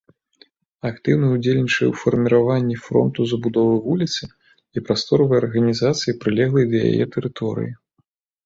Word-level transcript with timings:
Актыўна 0.89 1.27
ўдзельнічае 1.33 1.85
ў 1.89 1.95
фарміраванні 2.03 2.77
фронту 2.85 3.25
забудовы 3.33 3.75
вуліцы 3.85 4.23
і 4.79 4.83
прасторавай 4.89 5.37
арганізацыі 5.43 6.19
прылеглай 6.25 6.65
да 6.73 6.77
яе 6.89 7.05
тэрыторыі. 7.19 7.71